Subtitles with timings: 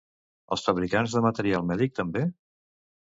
[0.55, 2.25] Els fabricants de material mèdic també?